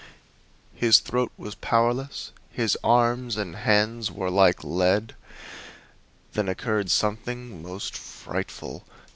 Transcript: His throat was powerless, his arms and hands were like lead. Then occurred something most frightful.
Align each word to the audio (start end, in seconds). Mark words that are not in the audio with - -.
His 0.73 0.97
throat 0.97 1.31
was 1.37 1.53
powerless, 1.53 2.31
his 2.49 2.75
arms 2.83 3.37
and 3.37 3.55
hands 3.55 4.11
were 4.11 4.31
like 4.31 4.63
lead. 4.63 5.13
Then 6.33 6.49
occurred 6.49 6.89
something 6.89 7.61
most 7.61 7.95
frightful. 7.95 8.83